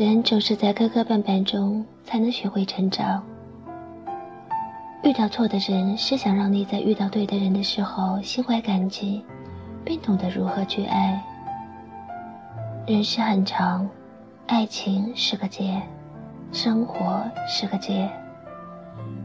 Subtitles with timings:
[0.00, 3.22] 人总是在磕磕绊绊中才能学会成长。
[5.02, 9.22] 遇到错的人，是想让你在遇到对的人的时候心怀感激，
[9.84, 11.22] 并懂得如何去爱。
[12.86, 13.86] 人世很长，
[14.46, 15.78] 爱情是个结，
[16.50, 18.10] 生活是个结。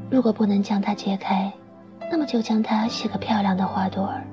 [0.10, 1.50] 如果不能将它揭开，
[2.11, 4.28] 那么就将它写个漂亮的花朵儿。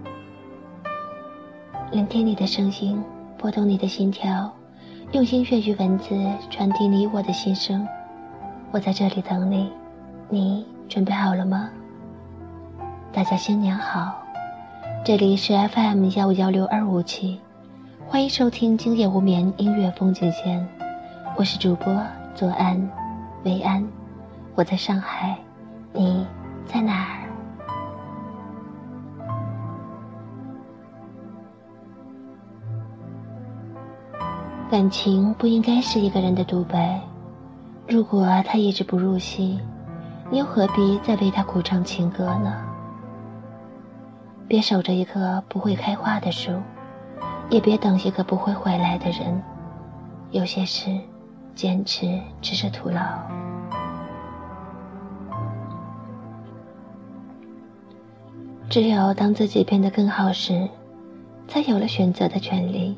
[1.93, 3.01] 聆听你的声音，
[3.39, 4.53] 拨动你的心跳，
[5.11, 6.15] 用音乐与文字
[6.49, 7.87] 传递你我的心声。
[8.71, 9.71] 我在这里等你，
[10.31, 11.69] 你准备好了吗？
[13.13, 14.15] 大家新年好，
[15.05, 17.39] 这里是 FM 幺五幺六二五七，
[18.07, 20.67] 欢迎收听今夜无眠音乐风景线，
[21.37, 21.95] 我是主播
[22.35, 22.89] 左安，
[23.45, 23.87] 薇安，
[24.55, 25.37] 我在上海，
[25.93, 26.25] 你
[26.65, 27.22] 在哪儿？
[34.73, 36.99] 感情不应该是一个人的独白，
[37.87, 39.61] 如果他一直不入戏，
[40.31, 42.57] 你又何必再为他苦唱情歌呢？
[44.49, 46.53] 别守着一棵不会开花的树，
[47.51, 49.43] 也别等一个不会回来的人。
[50.31, 50.91] 有些事，
[51.55, 53.03] 坚持只是徒劳。
[58.71, 60.67] 只有当自己变得更好时，
[61.47, 62.97] 才有了选择的权利。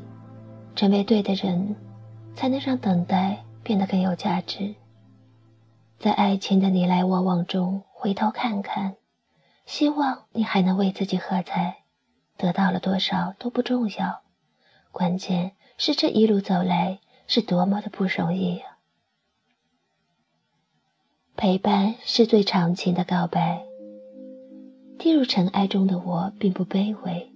[0.75, 1.75] 成为对的人，
[2.35, 4.75] 才能让等待变得更有价值。
[5.97, 8.95] 在爱情的你来我往中回头看看，
[9.65, 11.77] 希望你还能为自己喝彩。
[12.37, 14.21] 得到了多少都不重要，
[14.91, 18.79] 关键是这一路走来是多么的不容易啊！
[21.37, 23.63] 陪伴是最长情的告白。
[24.99, 27.31] 跌入尘埃中的我并不卑微，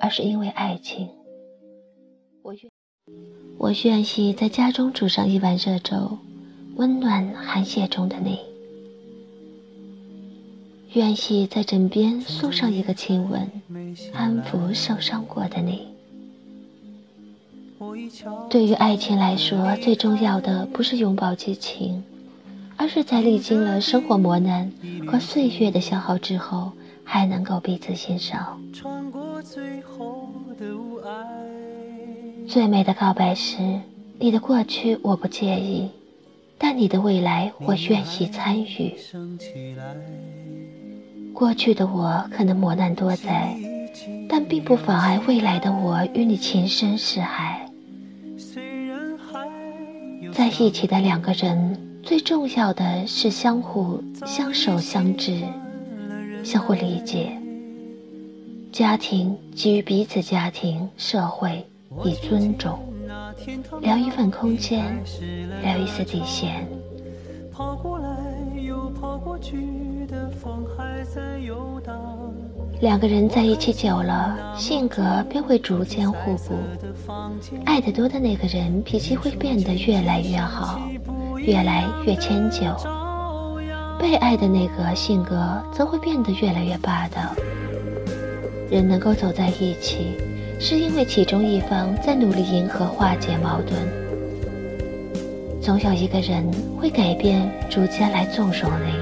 [0.00, 1.08] 而是因为爱情。
[3.58, 4.02] 我愿。
[4.18, 6.18] 意在家中煮上一碗热粥，
[6.74, 8.36] 温暖寒夜中的你；
[10.92, 13.50] 愿意在枕边送上一个亲吻，
[14.12, 15.88] 安抚受伤过的你。
[18.50, 22.02] 对于爱情来说，最重要的不是拥抱激情，
[22.76, 24.70] 而是在历经了生活磨难
[25.06, 26.72] 和岁月的消耗之后，
[27.04, 28.60] 还能够彼此欣赏。
[32.52, 33.80] 最美的告白是：
[34.18, 35.88] 你的过去我不介意，
[36.58, 38.94] 但你的未来我愿意参与。
[41.32, 43.56] 过去的我可能磨难多灾，
[44.28, 47.66] 但并不妨碍未来的我与你情深似海。
[50.34, 55.40] 在一起的两个人，最重要的是相互相守相知，
[56.44, 57.32] 相互理解。
[58.70, 61.66] 家庭给予彼此，家庭社会。
[62.04, 62.78] 以尊重，
[63.80, 65.02] 留一份空间，
[65.62, 66.66] 留一丝底线。
[72.80, 76.54] 两个人在一起久了，性格便会逐渐互补。
[77.64, 80.80] 爱得多的那个人，脾气会变得越来越好，
[81.36, 82.74] 越来越迁就；
[83.98, 87.20] 被爱的那个性格，则会变得越来越霸道。
[88.68, 90.16] 人能够走在一起。
[90.64, 93.76] 是因为其中一方在努力迎合、化解矛盾。
[95.60, 98.94] 总有一个人会改变，逐渐来纵容你。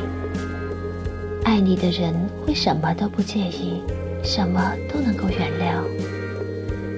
[1.44, 2.14] 爱你的人
[2.46, 3.82] 会什么都不介意，
[4.24, 5.84] 什么都能够原谅。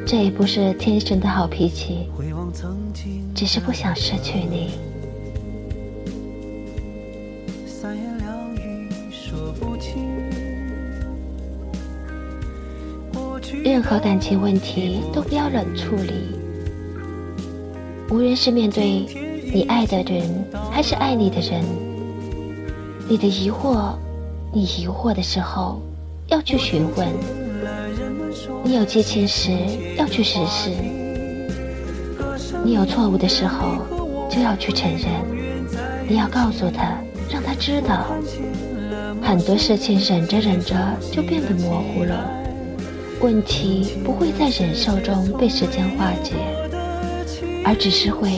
[0.07, 2.09] 这也不是天生的好脾气，
[3.35, 4.71] 只是不想失去你。
[13.65, 16.13] 任何感情问题都不要冷处理。
[18.11, 19.07] 无论是面对
[19.53, 21.63] 你爱的人，还是爱你的人，
[23.09, 23.95] 你的疑惑，
[24.53, 25.81] 你疑惑的时候
[26.29, 27.09] 要去询问；
[28.65, 29.51] 你有激情时
[29.97, 30.71] 要去实施；
[32.65, 33.79] 你有错误的时候
[34.29, 35.09] 就要去承认。
[36.09, 36.99] 你要告诉他，
[37.31, 38.07] 让他知道，
[39.23, 40.75] 很多事情忍着忍着
[41.11, 42.42] 就变得模糊了。
[43.23, 46.35] 问题不会在忍受中被时间化解，
[47.65, 48.29] 而只是会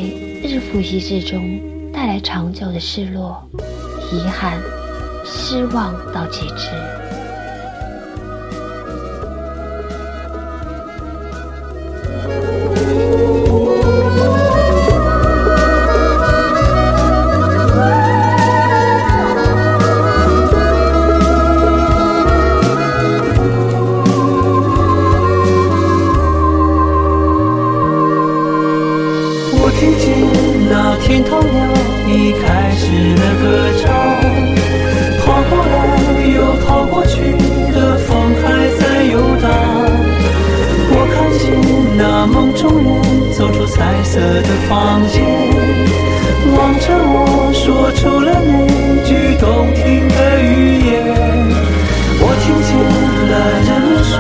[0.45, 1.59] 日复一日中
[1.91, 3.43] 带来长久的失落、
[4.13, 4.61] 遗憾、
[5.25, 7.04] 失望到极致。
[44.43, 45.23] 的房间，
[46.57, 48.51] 望着我说出了那
[49.05, 50.93] 句动听的语言。
[52.21, 52.71] 我听见
[53.31, 53.33] 了
[53.69, 54.13] 人们说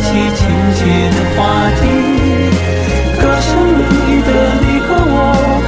[0.00, 0.40] 起亲
[0.76, 0.80] 切
[1.12, 1.38] 的话
[1.78, 1.80] 题，
[3.20, 3.48] 歌声
[3.78, 4.30] 里的
[4.62, 5.16] 你和我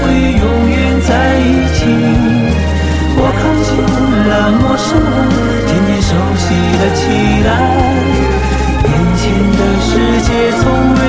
[0.00, 0.02] 会
[0.40, 1.46] 永远在一
[1.76, 1.78] 起。
[3.14, 3.70] 我看见
[4.28, 5.14] 了陌生人
[5.68, 6.10] 渐渐熟
[6.40, 6.44] 悉
[6.80, 7.00] 了起
[7.44, 7.50] 来，
[8.88, 8.90] 眼
[9.20, 9.22] 前
[9.52, 9.90] 的世
[10.22, 10.28] 界
[10.58, 10.62] 从
[10.94, 11.00] 未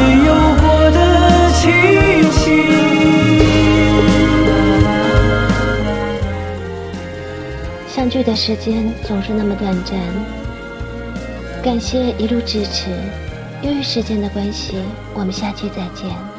[8.04, 9.98] 相聚的时间总是那么短暂。
[11.64, 12.90] 感谢一路支持，
[13.62, 14.76] 由于时间的关系，
[15.14, 16.33] 我们下期再见。